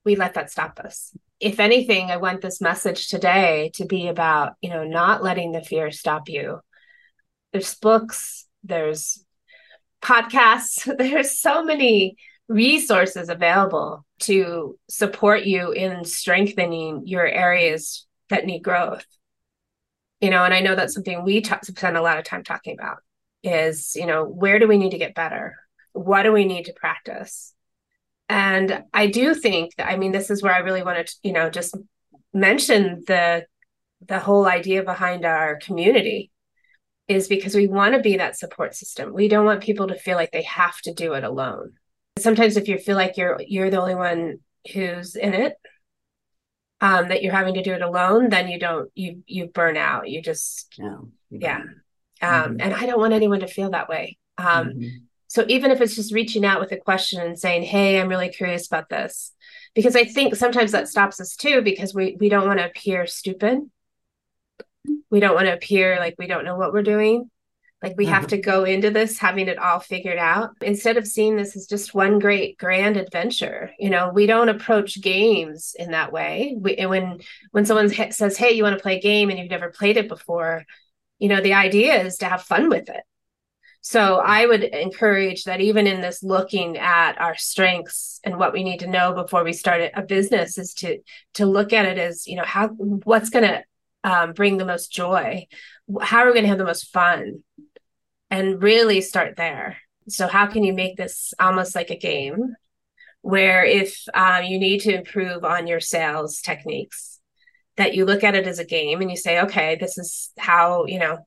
we 0.03 0.15
let 0.15 0.35
that 0.35 0.51
stop 0.51 0.79
us. 0.79 1.15
If 1.39 1.59
anything 1.59 2.11
i 2.11 2.17
want 2.17 2.41
this 2.41 2.61
message 2.61 3.07
today 3.07 3.71
to 3.75 3.85
be 3.85 4.07
about 4.07 4.53
you 4.61 4.69
know 4.69 4.83
not 4.83 5.23
letting 5.23 5.51
the 5.51 5.61
fear 5.61 5.91
stop 5.91 6.29
you. 6.29 6.59
There's 7.51 7.75
books 7.75 8.45
there's 8.63 9.23
podcasts. 10.01 10.85
There's 10.97 11.39
so 11.39 11.63
many 11.63 12.17
resources 12.47 13.29
available 13.29 14.05
to 14.19 14.77
support 14.89 15.43
you 15.43 15.71
in 15.71 16.05
strengthening 16.05 17.03
your 17.05 17.25
areas 17.25 18.05
that 18.29 18.45
need 18.45 18.63
growth. 18.63 19.05
You 20.21 20.31
know, 20.31 20.43
and 20.43 20.53
I 20.53 20.61
know 20.61 20.75
that's 20.75 20.93
something 20.93 21.23
we 21.23 21.41
t- 21.41 21.53
spend 21.63 21.97
a 21.97 22.01
lot 22.01 22.17
of 22.17 22.23
time 22.23 22.43
talking 22.43 22.77
about 22.77 22.97
is, 23.43 23.95
you 23.95 24.05
know, 24.05 24.25
where 24.25 24.59
do 24.59 24.67
we 24.67 24.77
need 24.77 24.91
to 24.91 24.97
get 24.97 25.13
better? 25.13 25.55
What 25.93 26.23
do 26.23 26.31
we 26.31 26.45
need 26.45 26.65
to 26.65 26.73
practice? 26.73 27.53
And 28.29 28.83
I 28.93 29.07
do 29.07 29.33
think 29.33 29.75
that, 29.75 29.87
I 29.87 29.97
mean, 29.97 30.11
this 30.11 30.29
is 30.29 30.41
where 30.41 30.53
I 30.53 30.59
really 30.59 30.83
want 30.83 31.05
to, 31.05 31.15
you 31.23 31.33
know, 31.33 31.49
just 31.49 31.75
mention 32.33 33.03
the 33.07 33.45
the 34.05 34.19
whole 34.19 34.45
idea 34.45 34.83
behind 34.83 35.25
our 35.25 35.57
community 35.57 36.31
is 37.07 37.27
because 37.27 37.55
we 37.55 37.67
want 37.67 37.93
to 37.95 38.01
be 38.01 38.17
that 38.17 38.37
support 38.37 38.75
system. 38.75 39.13
We 39.13 39.27
don't 39.27 39.45
want 39.45 39.63
people 39.63 39.87
to 39.87 39.95
feel 39.95 40.17
like 40.17 40.31
they 40.31 40.43
have 40.43 40.79
to 40.81 40.93
do 40.93 41.13
it 41.13 41.23
alone. 41.23 41.73
Sometimes 42.19 42.57
if 42.57 42.67
you 42.67 42.77
feel 42.77 42.95
like 42.95 43.17
you're 43.17 43.39
you're 43.45 43.69
the 43.69 43.79
only 43.79 43.95
one 43.95 44.39
who's 44.73 45.15
in 45.15 45.33
it, 45.33 45.55
um, 46.81 47.07
that 47.07 47.23
you're 47.23 47.33
having 47.33 47.55
to 47.55 47.63
do 47.63 47.73
it 47.73 47.81
alone, 47.81 48.29
then 48.29 48.47
you 48.49 48.59
don't 48.59 48.89
you 48.93 49.23
you 49.25 49.47
burn 49.47 49.77
out. 49.77 50.09
You 50.09 50.21
just 50.21 50.75
yeah. 50.77 50.97
yeah. 51.29 51.61
Um, 52.19 52.29
mm-hmm. 52.31 52.61
and 52.61 52.73
I 52.73 52.85
don't 52.85 52.99
want 52.99 53.13
anyone 53.13 53.39
to 53.41 53.47
feel 53.47 53.71
that 53.71 53.89
way. 53.89 54.17
Um, 54.37 54.69
mm-hmm. 54.69 54.87
so 55.27 55.45
even 55.47 55.71
if 55.71 55.81
it's 55.81 55.95
just 55.95 56.13
reaching 56.13 56.45
out 56.45 56.59
with 56.59 56.71
a 56.71 56.77
question 56.77 57.21
and 57.21 57.37
saying, 57.37 57.63
Hey, 57.63 57.99
I'm 57.99 58.09
really 58.09 58.29
curious 58.29 58.67
about 58.67 58.89
this, 58.89 59.33
because 59.75 59.95
I 59.95 60.03
think 60.03 60.35
sometimes 60.35 60.71
that 60.71 60.87
stops 60.87 61.19
us 61.19 61.35
too 61.35 61.61
because 61.61 61.93
we 61.93 62.17
we 62.19 62.29
don't 62.29 62.47
want 62.47 62.59
to 62.59 62.65
appear 62.65 63.07
stupid. 63.07 63.59
We 65.09 65.19
don't 65.19 65.35
want 65.35 65.47
to 65.47 65.53
appear 65.53 65.97
like 65.99 66.15
we 66.17 66.27
don't 66.27 66.45
know 66.45 66.57
what 66.57 66.73
we're 66.73 66.83
doing. 66.83 67.29
Like 67.81 67.95
we 67.95 68.07
have 68.07 68.23
mm-hmm. 68.23 68.29
to 68.29 68.37
go 68.41 68.63
into 68.63 68.89
this 68.89 69.19
having 69.19 69.47
it 69.47 69.59
all 69.59 69.79
figured 69.79 70.17
out 70.17 70.51
instead 70.61 70.97
of 70.97 71.07
seeing 71.07 71.35
this 71.35 71.55
as 71.55 71.67
just 71.67 71.93
one 71.93 72.17
great 72.17 72.57
grand 72.57 72.97
adventure. 72.97 73.71
You 73.77 73.91
know, 73.91 74.09
we 74.09 74.25
don't 74.25 74.49
approach 74.49 74.99
games 74.99 75.75
in 75.77 75.91
that 75.91 76.11
way. 76.11 76.55
We, 76.57 76.83
when 76.87 77.19
when 77.51 77.65
someone 77.65 77.89
says, 78.11 78.35
"Hey, 78.35 78.53
you 78.53 78.63
want 78.63 78.75
to 78.75 78.81
play 78.81 78.97
a 78.97 79.01
game?" 79.01 79.29
and 79.29 79.37
you've 79.37 79.51
never 79.51 79.69
played 79.69 79.97
it 79.97 80.07
before, 80.07 80.65
you 81.19 81.29
know, 81.29 81.39
the 81.39 81.53
idea 81.53 82.01
is 82.03 82.17
to 82.17 82.25
have 82.25 82.41
fun 82.41 82.69
with 82.69 82.89
it. 82.89 83.03
So 83.81 84.17
I 84.17 84.45
would 84.45 84.63
encourage 84.63 85.45
that 85.45 85.61
even 85.61 85.87
in 85.87 86.01
this 86.01 86.23
looking 86.23 86.77
at 86.77 87.21
our 87.21 87.37
strengths 87.37 88.19
and 88.23 88.37
what 88.37 88.53
we 88.53 88.63
need 88.63 88.79
to 88.79 88.87
know 88.87 89.13
before 89.13 89.43
we 89.43 89.53
start 89.53 89.91
a 89.95 90.01
business 90.01 90.57
is 90.57 90.73
to 90.75 90.99
to 91.35 91.45
look 91.45 91.73
at 91.73 91.85
it 91.85 91.97
as 91.97 92.27
you 92.27 92.35
know 92.35 92.43
how 92.43 92.67
what's 92.69 93.29
going 93.29 93.45
to 93.45 93.63
um, 94.03 94.33
bring 94.33 94.57
the 94.57 94.65
most 94.65 94.91
joy, 94.91 95.47
how 96.01 96.19
are 96.19 96.27
we 96.27 96.33
going 96.33 96.43
to 96.43 96.49
have 96.49 96.57
the 96.57 96.63
most 96.63 96.91
fun, 96.91 97.43
and 98.29 98.61
really 98.61 99.01
start 99.01 99.35
there. 99.37 99.77
So 100.09 100.27
how 100.27 100.47
can 100.47 100.63
you 100.63 100.73
make 100.73 100.97
this 100.97 101.33
almost 101.39 101.75
like 101.75 101.89
a 101.89 101.97
game, 101.97 102.55
where 103.21 103.65
if 103.65 104.03
um, 104.13 104.45
you 104.45 104.59
need 104.59 104.81
to 104.81 104.95
improve 104.95 105.43
on 105.43 105.67
your 105.67 105.79
sales 105.79 106.41
techniques, 106.41 107.19
that 107.75 107.93
you 107.93 108.05
look 108.05 108.23
at 108.23 108.35
it 108.35 108.47
as 108.47 108.59
a 108.59 108.65
game 108.65 109.01
and 109.01 109.11
you 109.11 109.17
say, 109.17 109.41
okay, 109.41 109.77
this 109.79 109.97
is 109.97 110.31
how 110.37 110.85
you 110.85 110.99
know 110.99 111.19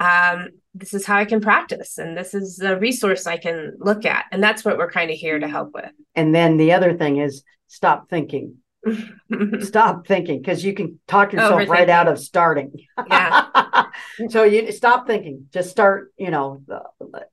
um, 0.00 0.48
this 0.74 0.92
is 0.92 1.06
how 1.06 1.16
I 1.16 1.24
can 1.24 1.40
practice 1.40 1.98
and 1.98 2.16
this 2.16 2.34
is 2.34 2.60
a 2.60 2.78
resource 2.78 3.26
I 3.26 3.36
can 3.36 3.74
look 3.78 4.04
at. 4.04 4.26
And 4.32 4.42
that's 4.42 4.64
what 4.64 4.76
we're 4.76 4.90
kind 4.90 5.10
of 5.10 5.16
here 5.16 5.38
to 5.38 5.48
help 5.48 5.72
with. 5.72 5.90
And 6.14 6.34
then 6.34 6.56
the 6.56 6.72
other 6.72 6.96
thing 6.96 7.18
is 7.18 7.42
stop 7.68 8.10
thinking. 8.10 8.56
stop 9.60 10.06
thinking 10.06 10.40
because 10.40 10.64
you 10.64 10.74
can 10.74 10.98
talk 11.06 11.32
yourself 11.32 11.68
right 11.68 11.88
out 11.88 12.08
of 12.08 12.18
starting. 12.18 12.72
Yeah. 13.08 13.86
so 14.28 14.44
you 14.44 14.70
stop 14.72 15.06
thinking. 15.06 15.46
Just 15.52 15.70
start, 15.70 16.12
you 16.16 16.30
know, 16.30 16.62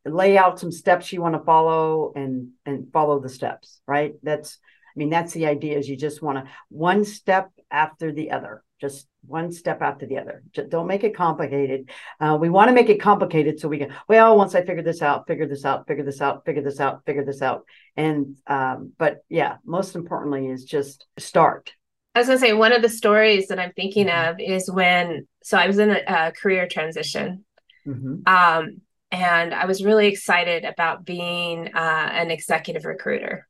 lay 0.05 0.37
out 0.37 0.59
some 0.59 0.71
steps 0.71 1.11
you 1.11 1.21
want 1.21 1.35
to 1.35 1.43
follow 1.43 2.13
and 2.15 2.49
and 2.65 2.91
follow 2.91 3.19
the 3.19 3.29
steps, 3.29 3.81
right? 3.87 4.13
That's 4.23 4.57
I 4.95 4.97
mean 4.97 5.09
that's 5.09 5.33
the 5.33 5.45
idea 5.47 5.77
is 5.77 5.87
you 5.87 5.97
just 5.97 6.21
want 6.21 6.37
to 6.37 6.51
one 6.69 7.05
step 7.05 7.51
after 7.69 8.11
the 8.11 8.31
other 8.31 8.63
just 8.81 9.07
one 9.27 9.51
step 9.51 9.81
after 9.81 10.07
the 10.07 10.17
other. 10.17 10.43
Just 10.51 10.69
don't 10.69 10.87
make 10.87 11.03
it 11.03 11.15
complicated. 11.15 11.91
Uh, 12.19 12.37
we 12.41 12.49
want 12.49 12.69
to 12.69 12.73
make 12.73 12.89
it 12.89 12.99
complicated 12.99 13.59
so 13.59 13.67
we 13.67 13.77
can, 13.77 13.93
well, 14.09 14.35
once 14.35 14.55
I 14.55 14.65
figure 14.65 14.81
this 14.81 15.03
out, 15.03 15.27
figure 15.27 15.47
this 15.47 15.63
out, 15.63 15.87
figure 15.87 16.03
this 16.03 16.19
out, 16.19 16.43
figure 16.45 16.63
this 16.63 16.79
out, 16.79 17.05
figure 17.05 17.23
this 17.23 17.43
out. 17.43 17.65
And, 17.95 18.37
um, 18.47 18.93
but 18.97 19.23
yeah, 19.29 19.57
most 19.63 19.95
importantly 19.95 20.47
is 20.47 20.65
just 20.65 21.05
start. 21.19 21.73
I 22.15 22.19
was 22.19 22.27
going 22.27 22.39
to 22.39 22.45
say, 22.45 22.53
one 22.53 22.73
of 22.73 22.81
the 22.81 22.89
stories 22.89 23.47
that 23.47 23.59
I'm 23.59 23.71
thinking 23.73 24.07
mm-hmm. 24.07 24.31
of 24.31 24.39
is 24.39 24.69
when, 24.69 25.27
so 25.43 25.57
I 25.57 25.67
was 25.67 25.77
in 25.77 25.91
a, 25.91 26.01
a 26.07 26.31
career 26.31 26.67
transition. 26.67 27.45
Mm-hmm. 27.87 28.27
Um, 28.27 28.81
and 29.11 29.53
I 29.53 29.65
was 29.65 29.83
really 29.83 30.07
excited 30.07 30.65
about 30.65 31.05
being 31.05 31.69
uh, 31.73 32.09
an 32.13 32.31
executive 32.31 32.85
recruiter. 32.85 33.47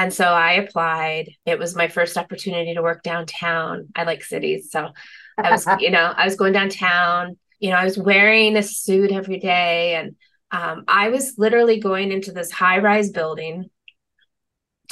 And 0.00 0.14
so 0.14 0.24
I 0.24 0.52
applied. 0.52 1.32
It 1.44 1.58
was 1.58 1.76
my 1.76 1.88
first 1.88 2.16
opportunity 2.16 2.72
to 2.72 2.82
work 2.82 3.02
downtown. 3.02 3.88
I 3.94 4.04
like 4.04 4.24
cities. 4.24 4.70
So 4.70 4.88
I 5.36 5.50
was, 5.50 5.66
you 5.78 5.90
know, 5.90 6.14
I 6.16 6.24
was 6.24 6.36
going 6.36 6.54
downtown. 6.54 7.36
You 7.58 7.68
know, 7.68 7.76
I 7.76 7.84
was 7.84 7.98
wearing 7.98 8.56
a 8.56 8.62
suit 8.62 9.12
every 9.12 9.38
day. 9.38 9.96
And 9.96 10.16
um, 10.52 10.84
I 10.88 11.10
was 11.10 11.34
literally 11.36 11.80
going 11.80 12.12
into 12.12 12.32
this 12.32 12.50
high 12.50 12.78
rise 12.78 13.10
building 13.10 13.68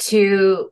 to 0.01 0.69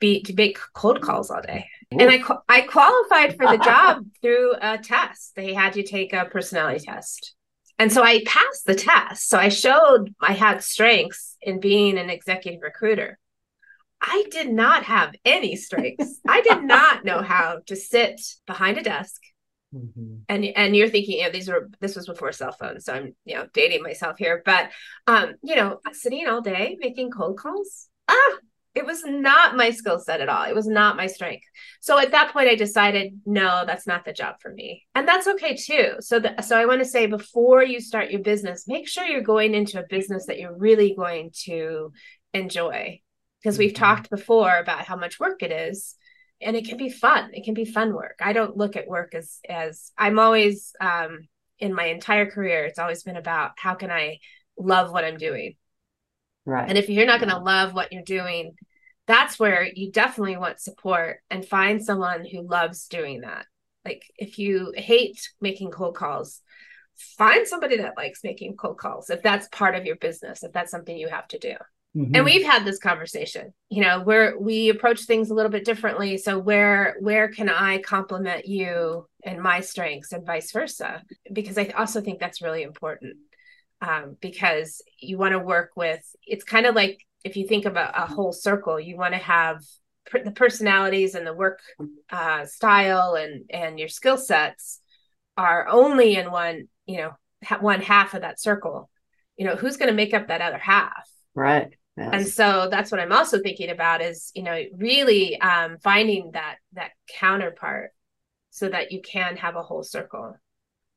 be 0.00 0.22
to 0.22 0.32
make 0.34 0.58
cold 0.72 1.02
calls 1.02 1.30
all 1.30 1.42
day. 1.42 1.68
Ooh. 1.92 1.98
And 1.98 2.10
I 2.10 2.22
I 2.48 2.62
qualified 2.62 3.36
for 3.36 3.46
the 3.46 3.58
job 3.62 4.06
through 4.22 4.54
a 4.58 4.78
test. 4.78 5.34
They 5.36 5.52
had 5.52 5.76
you 5.76 5.82
take 5.82 6.14
a 6.14 6.24
personality 6.24 6.82
test. 6.82 7.34
And 7.78 7.92
so 7.92 8.02
I 8.02 8.24
passed 8.24 8.64
the 8.64 8.74
test. 8.74 9.28
So 9.28 9.36
I 9.36 9.50
showed 9.50 10.14
I 10.18 10.32
had 10.32 10.64
strengths 10.64 11.36
in 11.42 11.60
being 11.60 11.98
an 11.98 12.08
executive 12.08 12.62
recruiter. 12.62 13.18
I 14.06 14.24
did 14.30 14.52
not 14.52 14.84
have 14.84 15.14
any 15.24 15.56
strengths. 15.56 16.20
I 16.26 16.40
did 16.40 16.62
not 16.62 17.04
know 17.04 17.22
how 17.22 17.58
to 17.66 17.76
sit 17.76 18.20
behind 18.46 18.78
a 18.78 18.82
desk. 18.82 19.20
Mm-hmm. 19.74 20.18
And 20.28 20.44
and 20.44 20.76
you're 20.76 20.88
thinking, 20.88 21.18
you 21.18 21.24
know, 21.24 21.30
these 21.30 21.48
were 21.48 21.68
this 21.80 21.96
was 21.96 22.06
before 22.06 22.30
cell 22.32 22.52
phones, 22.52 22.84
so 22.84 22.94
I'm 22.94 23.16
you 23.24 23.34
know 23.34 23.46
dating 23.52 23.82
myself 23.82 24.16
here. 24.16 24.40
But 24.44 24.70
um, 25.08 25.34
you 25.42 25.56
know, 25.56 25.80
sitting 25.92 26.26
all 26.28 26.40
day 26.40 26.76
making 26.78 27.10
cold 27.10 27.36
calls, 27.36 27.88
ah, 28.08 28.36
it 28.76 28.86
was 28.86 29.04
not 29.04 29.56
my 29.56 29.70
skill 29.70 29.98
set 29.98 30.20
at 30.20 30.28
all. 30.28 30.44
It 30.44 30.54
was 30.54 30.68
not 30.68 30.96
my 30.96 31.08
strength. 31.08 31.44
So 31.80 31.98
at 31.98 32.12
that 32.12 32.32
point, 32.32 32.48
I 32.48 32.54
decided, 32.54 33.20
no, 33.26 33.64
that's 33.66 33.88
not 33.88 34.04
the 34.04 34.12
job 34.12 34.36
for 34.40 34.52
me, 34.52 34.86
and 34.94 35.06
that's 35.06 35.26
okay 35.26 35.56
too. 35.56 35.96
So 35.98 36.20
the, 36.20 36.40
so 36.42 36.56
I 36.56 36.66
want 36.66 36.80
to 36.80 36.88
say 36.88 37.06
before 37.06 37.64
you 37.64 37.80
start 37.80 38.12
your 38.12 38.22
business, 38.22 38.68
make 38.68 38.88
sure 38.88 39.04
you're 39.04 39.20
going 39.20 39.52
into 39.52 39.80
a 39.80 39.86
business 39.86 40.26
that 40.26 40.38
you're 40.38 40.56
really 40.56 40.94
going 40.94 41.32
to 41.44 41.92
enjoy 42.32 43.00
because 43.46 43.58
we've 43.58 43.74
mm-hmm. 43.74 43.84
talked 43.84 44.10
before 44.10 44.58
about 44.58 44.86
how 44.86 44.96
much 44.96 45.20
work 45.20 45.40
it 45.40 45.52
is 45.52 45.94
and 46.40 46.56
it 46.56 46.66
can 46.66 46.76
be 46.76 46.90
fun. 46.90 47.30
It 47.32 47.44
can 47.44 47.54
be 47.54 47.64
fun 47.64 47.94
work. 47.94 48.16
I 48.20 48.32
don't 48.32 48.56
look 48.56 48.74
at 48.74 48.88
work 48.88 49.14
as 49.14 49.38
as 49.48 49.92
i'm 49.96 50.18
always 50.18 50.72
um 50.80 51.28
in 51.60 51.72
my 51.72 51.84
entire 51.84 52.28
career 52.28 52.64
it's 52.64 52.80
always 52.80 53.04
been 53.04 53.16
about 53.16 53.52
how 53.56 53.74
can 53.74 53.90
i 53.92 54.18
love 54.58 54.90
what 54.92 55.04
i'm 55.04 55.16
doing? 55.16 55.54
Right. 56.44 56.68
And 56.68 56.76
if 56.76 56.88
you're 56.88 57.06
not 57.06 57.20
going 57.20 57.30
to 57.30 57.38
love 57.38 57.72
what 57.72 57.92
you're 57.92 58.02
doing 58.02 58.56
that's 59.06 59.38
where 59.38 59.62
you 59.62 59.92
definitely 59.92 60.36
want 60.36 60.58
support 60.58 61.18
and 61.30 61.46
find 61.46 61.84
someone 61.84 62.24
who 62.24 62.42
loves 62.42 62.88
doing 62.88 63.20
that. 63.20 63.46
Like 63.84 64.02
if 64.16 64.40
you 64.40 64.72
hate 64.76 65.20
making 65.40 65.70
cold 65.70 65.94
calls 65.94 66.42
find 67.16 67.46
somebody 67.46 67.76
that 67.76 67.96
likes 67.96 68.24
making 68.24 68.56
cold 68.56 68.78
calls 68.78 69.08
if 69.08 69.22
that's 69.22 69.46
part 69.48 69.76
of 69.76 69.84
your 69.84 69.96
business 69.96 70.42
if 70.42 70.50
that's 70.50 70.70
something 70.72 70.96
you 70.96 71.08
have 71.08 71.28
to 71.28 71.38
do 71.38 71.54
Mm-hmm. 71.94 72.14
And 72.14 72.24
we've 72.24 72.44
had 72.44 72.64
this 72.64 72.78
conversation. 72.78 73.52
You 73.70 73.82
know, 73.82 74.00
where 74.00 74.38
we 74.38 74.68
approach 74.68 75.04
things 75.04 75.30
a 75.30 75.34
little 75.34 75.50
bit 75.50 75.64
differently. 75.64 76.18
So 76.18 76.38
where 76.38 76.96
where 77.00 77.28
can 77.28 77.48
I 77.48 77.78
complement 77.78 78.46
you 78.46 79.06
and 79.24 79.40
my 79.42 79.60
strengths 79.60 80.12
and 80.12 80.26
vice 80.26 80.52
versa? 80.52 81.02
Because 81.32 81.58
I 81.58 81.66
also 81.76 82.00
think 82.00 82.18
that's 82.18 82.42
really 82.42 82.62
important. 82.62 83.16
Um, 83.82 84.16
because 84.20 84.82
you 85.00 85.18
want 85.18 85.32
to 85.32 85.38
work 85.38 85.72
with 85.76 86.00
it's 86.26 86.44
kind 86.44 86.64
of 86.64 86.74
like 86.74 87.04
if 87.24 87.36
you 87.36 87.46
think 87.46 87.66
about 87.66 87.92
a 87.96 88.06
whole 88.06 88.32
circle, 88.32 88.80
you 88.80 88.96
want 88.96 89.12
to 89.12 89.18
have 89.18 89.62
pr- 90.06 90.18
the 90.24 90.30
personalities 90.30 91.14
and 91.14 91.26
the 91.26 91.34
work 91.34 91.60
uh, 92.10 92.46
style 92.46 93.14
and 93.14 93.44
and 93.50 93.78
your 93.78 93.88
skill 93.88 94.16
sets 94.16 94.80
are 95.36 95.68
only 95.68 96.16
in 96.16 96.30
one, 96.30 96.68
you 96.86 96.98
know, 96.98 97.10
ha- 97.44 97.58
one 97.60 97.80
half 97.80 98.14
of 98.14 98.22
that 98.22 98.40
circle. 98.40 98.90
You 99.36 99.46
know, 99.46 99.56
who's 99.56 99.76
going 99.76 99.90
to 99.90 99.94
make 99.94 100.14
up 100.14 100.28
that 100.28 100.40
other 100.40 100.58
half? 100.58 101.08
Right 101.36 101.72
Yes. 101.96 102.10
And 102.12 102.28
so 102.28 102.68
that's 102.70 102.92
what 102.92 103.00
I'm 103.00 103.12
also 103.12 103.40
thinking 103.40 103.70
about 103.70 104.02
is, 104.02 104.30
you 104.34 104.42
know, 104.42 104.62
really 104.76 105.40
um, 105.40 105.78
finding 105.78 106.32
that 106.32 106.56
that 106.74 106.90
counterpart 107.18 107.92
so 108.50 108.68
that 108.68 108.92
you 108.92 109.00
can 109.00 109.36
have 109.36 109.56
a 109.56 109.62
whole 109.62 109.82
circle. 109.82 110.36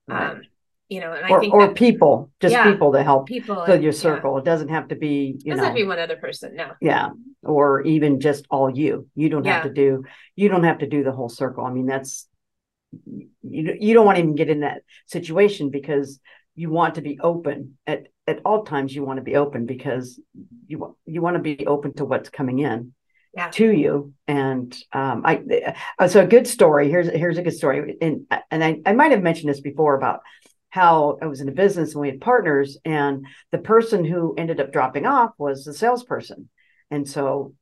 Right. 0.08 0.32
Um, 0.32 0.42
you 0.90 1.00
know, 1.00 1.14
and 1.14 1.30
or, 1.30 1.38
I 1.38 1.40
think 1.40 1.54
or 1.54 1.68
that, 1.68 1.76
people, 1.76 2.32
just 2.42 2.52
yeah, 2.52 2.70
people 2.70 2.92
to 2.94 3.04
help 3.04 3.28
people 3.28 3.64
fill 3.66 3.82
your 3.82 3.92
circle. 3.94 4.34
Yeah. 4.34 4.40
It 4.40 4.46
doesn't 4.46 4.70
have 4.70 4.88
to 4.90 4.96
be, 4.96 5.40
you 5.44 5.54
doesn't 5.54 5.70
know, 5.70 5.74
be 5.74 5.86
one 5.86 6.00
other 6.00 6.18
person. 6.18 6.56
No. 6.56 6.72
Yeah. 6.82 7.10
Or 7.44 7.82
even 7.84 8.20
just 8.20 8.46
all 8.50 8.70
you. 8.70 9.08
You 9.16 9.30
don't 9.30 9.46
yeah. 9.46 9.54
have 9.54 9.64
to 9.64 9.74
do, 9.74 10.04
you 10.36 10.50
don't 10.50 10.64
have 10.64 10.80
to 10.80 10.88
do 10.88 11.04
the 11.04 11.12
whole 11.12 11.30
circle. 11.30 11.64
I 11.64 11.72
mean, 11.72 11.86
that's 11.86 12.28
you, 13.44 13.78
you 13.80 13.94
don't 13.94 14.06
want 14.06 14.18
to 14.18 14.24
even 14.24 14.36
get 14.36 14.50
in 14.50 14.62
that 14.62 14.82
situation 15.06 15.70
because 15.70 16.20
you 16.56 16.72
want 16.72 16.96
to 16.96 17.02
be 17.02 17.20
open 17.22 17.78
at 17.86 18.08
at 18.30 18.42
all 18.46 18.64
times 18.64 18.94
you 18.94 19.04
want 19.04 19.18
to 19.18 19.24
be 19.24 19.36
open 19.36 19.66
because 19.66 20.20
you 20.68 20.96
you 21.06 21.22
want 21.22 21.36
to 21.36 21.42
be 21.42 21.66
open 21.66 21.94
to 21.94 22.06
what's 22.06 22.30
coming 22.30 22.60
in 22.60 22.94
yeah. 23.34 23.50
to 23.50 23.72
you 23.72 24.14
and 24.28 24.78
um 24.94 25.24
i 25.26 25.42
uh, 25.98 26.08
so 26.08 26.22
a 26.22 26.28
good 26.28 26.48
story 26.48 26.90
here's 26.90 27.10
here's 27.10 27.38
a 27.38 27.42
good 27.42 27.56
story 27.56 27.98
and 28.02 28.26
and 28.52 28.64
i, 28.64 28.80
I 28.86 28.94
might 28.94 29.12
have 29.12 29.24
mentioned 29.24 29.50
this 29.50 29.62
before 29.62 29.96
about 29.96 30.22
how 30.70 31.18
i 31.22 31.26
was 31.26 31.42
in 31.42 31.50
a 31.50 31.54
business 31.54 31.94
and 31.94 32.02
we 32.02 32.10
had 32.10 32.22
partners 32.22 32.78
and 32.86 33.26
the 33.52 33.58
person 33.58 34.06
who 34.06 34.36
ended 34.38 34.60
up 34.60 34.72
dropping 34.72 35.06
off 35.06 35.32
was 35.38 35.66
the 35.66 35.74
salesperson 35.74 36.50
and 36.92 37.10
so 37.10 37.54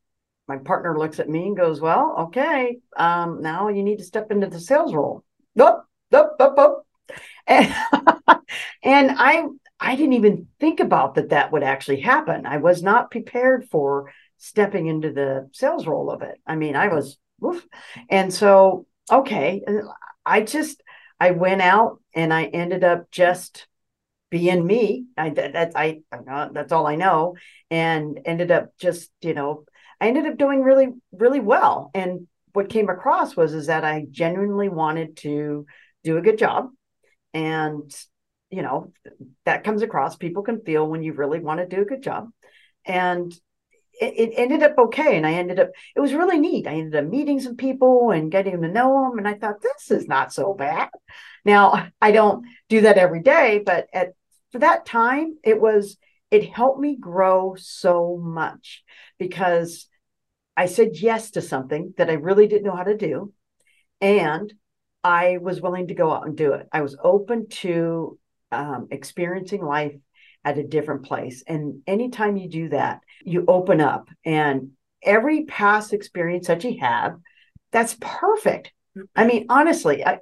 my 0.48 0.58
partner 0.58 0.98
looks 0.98 1.20
at 1.20 1.30
me 1.30 1.48
and 1.48 1.58
goes 1.58 1.80
well 1.80 2.16
okay 2.28 2.78
um 2.98 3.42
now 3.42 3.70
you 3.70 3.84
need 3.84 4.00
to 4.00 4.06
step 4.06 4.32
into 4.32 4.48
the 4.48 4.60
sales 4.60 4.94
role 4.94 5.24
nope 5.56 5.84
nope 6.12 6.32
nope, 6.40 6.54
nope. 6.58 6.84
And, 7.46 7.74
and 8.84 9.12
I 9.18 9.46
I 9.80 9.96
didn't 9.96 10.14
even 10.14 10.48
think 10.60 10.80
about 10.80 11.16
that 11.16 11.30
that 11.30 11.52
would 11.52 11.64
actually 11.64 12.02
happen. 12.02 12.46
I 12.46 12.58
was 12.58 12.82
not 12.82 13.12
prepared 13.12 13.70
for 13.70 14.12
stepping 14.38 14.88
into 14.88 15.12
the 15.12 15.50
sales 15.54 15.86
role 15.86 16.10
of 16.10 16.22
it. 16.22 16.40
I 16.46 16.56
mean, 16.56 16.76
I 16.76 16.88
was, 16.88 17.18
oof. 17.44 17.66
and 18.10 18.34
so 18.34 18.86
okay, 19.12 19.62
uh, 19.68 19.88
I 20.26 20.42
just 20.42 20.82
I 21.20 21.32
went 21.32 21.62
out 21.62 22.02
and 22.14 22.34
I 22.34 22.46
ended 22.46 22.84
up 22.84 23.10
just 23.12 23.68
being 24.30 24.66
me. 24.66 25.06
I 25.16 25.30
that 25.30 25.72
I 25.76 26.02
that's 26.52 26.72
all 26.72 26.88
I 26.88 26.96
know, 26.96 27.36
and 27.70 28.20
ended 28.26 28.52
up 28.52 28.70
just 28.80 29.12
you 29.22 29.34
know 29.34 29.66
I 30.00 30.08
ended 30.08 30.26
up 30.28 30.38
doing 30.38 30.62
really, 30.62 30.90
really 31.12 31.40
well. 31.40 31.92
And 31.94 32.28
what 32.54 32.70
came 32.70 32.90
across 32.90 33.36
was 33.36 33.54
is 33.54 33.68
that 33.68 33.84
I 33.84 34.06
genuinely 34.10 34.70
wanted 34.70 35.18
to 35.18 35.66
do 36.04 36.18
a 36.18 36.22
good 36.22 36.38
job. 36.38 36.70
And, 37.34 37.92
you 38.50 38.62
know, 38.62 38.92
that 39.46 39.63
comes 39.63 39.82
across. 39.82 40.16
People 40.16 40.44
can 40.44 40.62
feel 40.62 40.88
when 40.88 41.04
you 41.04 41.13
really 41.13 41.39
want 41.39 41.60
to 41.60 41.68
do 41.75 41.82
a 41.82 41.86
good 41.86 42.01
job. 42.01 42.30
And 42.86 43.34
it, 44.00 44.13
it, 44.16 44.34
ended 44.38 44.63
up 44.63 44.77
okay. 44.77 45.18
And 45.18 45.25
I 45.25 45.34
ended 45.34 45.60
up, 45.60 45.72
it 45.96 46.00
was 46.00 46.13
really 46.13 46.39
neat. 46.39 46.68
I 46.68 46.74
ended 46.75 47.04
up 47.04 47.12
meeting 47.12 47.39
some 47.39 47.56
people 47.56 48.12
and 48.12 48.32
getting 48.32 48.62
to 48.62 48.68
know 48.68 49.10
them. 49.10 49.18
And 49.18 49.27
I 49.27 49.34
thought, 49.34 49.62
this 49.62 49.92
is 49.92 50.08
not 50.08 50.32
so 50.32 50.54
bad. 50.54 50.89
Now, 51.44 51.89
I 52.01 52.12
don't 52.12 52.46
do 52.70 52.82
that 52.82 52.98
every 52.98 53.22
day, 53.22 53.62
but 53.66 53.88
at 53.94 54.13
for 54.51 54.60
that 54.60 54.86
time, 54.86 55.38
it 55.44 55.60
was, 55.60 55.98
it 56.32 56.50
helped 56.50 56.80
me 56.80 56.96
grow 56.96 57.56
so 57.58 58.18
much 58.22 58.84
because 59.18 59.88
I 60.56 60.68
said 60.68 60.92
yes 60.94 61.32
to 61.32 61.42
something 61.42 61.94
that 61.98 62.10
I 62.10 62.13
really 62.13 62.48
didn't 62.48 62.63
know 62.63 62.75
how 62.75 62.84
to 62.84 62.98
do. 62.98 63.34
And 64.00 64.54
I 65.04 65.38
was 65.38 65.62
willing 65.62 65.88
to 65.88 65.94
go 65.94 66.12
out 66.12 66.25
and 66.25 66.36
do 66.36 66.54
it. 66.54 66.68
I 66.72 66.82
was 66.82 66.98
open 67.04 67.48
to 67.50 68.18
um, 68.51 68.88
experiencing 68.92 69.63
life 69.63 69.96
at 70.44 70.58
a 70.58 70.63
different 70.63 71.04
place. 71.04 71.44
And 71.48 71.82
anytime 71.88 72.38
you 72.38 72.50
do 72.50 72.70
that, 72.70 73.01
you 73.24 73.46
open 73.48 73.82
up. 73.82 74.10
And 74.25 74.72
every 75.04 75.46
past 75.46 75.94
experience 75.94 76.48
that 76.48 76.63
you 76.63 76.80
have, 76.80 77.18
that's 77.72 77.98
perfect. 78.00 78.72
I 79.16 79.25
mean, 79.25 79.48
honestly, 79.50 80.06
I, 80.06 80.20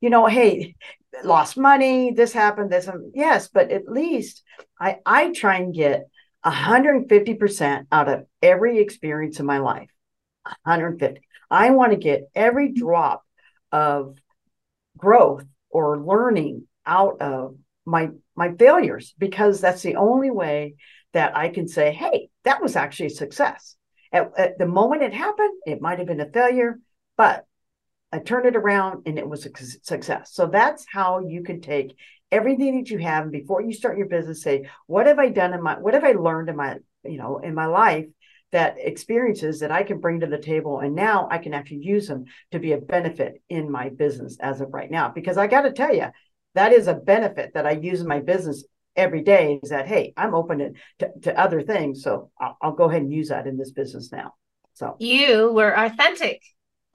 you 0.00 0.10
know, 0.10 0.26
hey, 0.26 0.74
lost 1.24 1.56
money, 1.56 2.12
this 2.12 2.32
happened, 2.32 2.70
this, 2.70 2.88
yes, 3.14 3.48
but 3.48 3.70
at 3.70 3.88
least 3.88 4.42
I, 4.80 4.98
I 5.06 5.32
try 5.32 5.56
and 5.56 5.74
get 5.74 6.08
150% 6.44 7.86
out 7.90 8.08
of 8.08 8.26
every 8.42 8.78
experience 8.78 9.40
in 9.40 9.46
my 9.46 9.58
life. 9.58 9.88
150. 10.64 11.20
I 11.50 11.70
want 11.70 11.92
to 11.92 11.98
get 11.98 12.28
every 12.34 12.72
drop 12.72 13.24
of 13.72 14.16
growth 14.96 15.44
or 15.70 15.98
learning 15.98 16.66
out 16.86 17.20
of 17.20 17.56
my 17.88 18.10
my 18.36 18.52
failures 18.52 19.14
because 19.18 19.60
that's 19.60 19.82
the 19.82 19.96
only 19.96 20.30
way 20.30 20.76
that 21.14 21.36
I 21.36 21.48
can 21.48 21.66
say, 21.66 21.92
hey, 21.92 22.28
that 22.44 22.62
was 22.62 22.76
actually 22.76 23.06
a 23.06 23.10
success. 23.10 23.76
At, 24.12 24.30
at 24.36 24.58
the 24.58 24.66
moment 24.66 25.02
it 25.02 25.14
happened, 25.14 25.54
it 25.66 25.80
might 25.80 25.98
have 25.98 26.06
been 26.06 26.20
a 26.20 26.30
failure, 26.30 26.78
but 27.16 27.46
I 28.12 28.18
turned 28.18 28.46
it 28.46 28.56
around 28.56 29.06
and 29.06 29.18
it 29.18 29.28
was 29.28 29.46
a 29.46 29.50
success. 29.82 30.30
So 30.32 30.46
that's 30.46 30.86
how 30.90 31.20
you 31.20 31.42
can 31.42 31.60
take 31.60 31.96
everything 32.30 32.78
that 32.78 32.90
you 32.90 32.98
have 32.98 33.24
and 33.24 33.32
before 33.32 33.62
you 33.62 33.72
start 33.72 33.98
your 33.98 34.06
business, 34.06 34.42
say, 34.42 34.68
what 34.86 35.06
have 35.06 35.18
I 35.18 35.30
done 35.30 35.54
in 35.54 35.62
my 35.62 35.78
what 35.78 35.94
have 35.94 36.04
I 36.04 36.12
learned 36.12 36.50
in 36.50 36.56
my, 36.56 36.76
you 37.04 37.18
know, 37.18 37.38
in 37.38 37.54
my 37.54 37.66
life 37.66 38.06
that 38.50 38.76
experiences 38.78 39.60
that 39.60 39.70
I 39.70 39.82
can 39.82 40.00
bring 40.00 40.20
to 40.20 40.26
the 40.26 40.38
table. 40.38 40.80
And 40.80 40.94
now 40.94 41.28
I 41.30 41.38
can 41.38 41.52
actually 41.52 41.78
use 41.78 42.08
them 42.08 42.24
to 42.52 42.58
be 42.58 42.72
a 42.72 42.78
benefit 42.78 43.42
in 43.48 43.70
my 43.70 43.90
business 43.90 44.38
as 44.40 44.60
of 44.60 44.72
right 44.72 44.90
now. 44.90 45.10
Because 45.10 45.36
I 45.36 45.46
got 45.46 45.62
to 45.62 45.72
tell 45.72 45.94
you, 45.94 46.06
that 46.58 46.72
is 46.72 46.86
a 46.86 46.94
benefit 46.94 47.54
that 47.54 47.66
I 47.66 47.72
use 47.72 48.00
in 48.00 48.08
my 48.08 48.20
business 48.20 48.64
every 48.96 49.22
day 49.22 49.60
is 49.62 49.70
that, 49.70 49.86
hey, 49.86 50.12
I'm 50.16 50.34
open 50.34 50.74
to, 50.98 51.10
to, 51.22 51.40
other 51.40 51.62
things. 51.62 52.02
So 52.02 52.30
I'll, 52.40 52.56
I'll 52.60 52.72
go 52.72 52.84
ahead 52.90 53.02
and 53.02 53.12
use 53.12 53.28
that 53.28 53.46
in 53.46 53.56
this 53.56 53.70
business 53.70 54.10
now. 54.10 54.34
So 54.74 54.96
you 54.98 55.52
were 55.52 55.72
authentic 55.76 56.42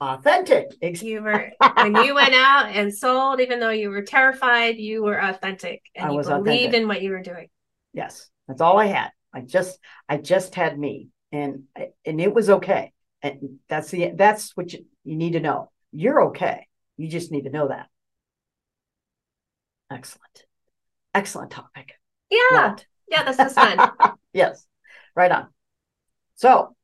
authentic. 0.00 0.72
You 1.02 1.22
were 1.22 1.50
when 1.76 1.94
you 1.96 2.14
went 2.14 2.34
out 2.34 2.66
and 2.70 2.94
sold, 2.94 3.40
even 3.40 3.60
though 3.60 3.70
you 3.70 3.90
were 3.90 4.02
terrified, 4.02 4.76
you 4.76 5.02
were 5.02 5.18
authentic 5.18 5.82
and 5.94 6.06
I 6.06 6.12
you 6.12 6.22
believed 6.22 6.48
authentic. 6.48 6.74
in 6.74 6.88
what 6.88 7.02
you 7.02 7.10
were 7.10 7.22
doing. 7.22 7.48
Yes, 7.92 8.28
that's 8.48 8.60
all 8.60 8.78
I 8.78 8.86
had. 8.86 9.10
I 9.32 9.40
just 9.40 9.78
I 10.08 10.18
just 10.18 10.54
had 10.54 10.78
me, 10.78 11.08
and 11.32 11.64
and 12.04 12.20
it 12.20 12.34
was 12.34 12.50
okay. 12.50 12.92
And 13.22 13.58
that's 13.68 13.90
the 13.90 14.12
that's 14.14 14.56
what 14.56 14.72
you, 14.72 14.84
you 15.04 15.16
need 15.16 15.32
to 15.32 15.40
know. 15.40 15.70
You're 15.92 16.26
okay. 16.26 16.66
You 16.96 17.08
just 17.08 17.32
need 17.32 17.44
to 17.44 17.50
know 17.50 17.68
that. 17.68 17.86
Excellent, 19.94 20.44
excellent 21.14 21.50
topic. 21.52 21.92
Yeah, 22.30 22.74
yeah, 23.08 23.22
this 23.22 23.38
is 23.38 23.52
fun. 23.52 23.90
yes, 24.32 24.66
right 25.14 25.30
on. 25.30 25.48
So 26.34 26.74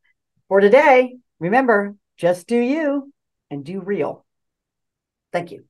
for 0.48 0.60
today, 0.60 1.16
remember 1.40 1.96
just 2.16 2.46
do 2.46 2.56
you 2.56 3.12
and 3.50 3.64
do 3.64 3.80
real. 3.80 4.24
Thank 5.32 5.50
you. 5.50 5.64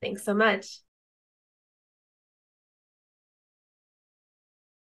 Thanks 0.00 0.24
so 0.24 0.32
much. 0.32 0.78